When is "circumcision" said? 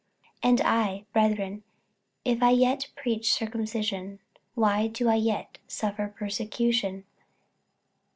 3.31-4.17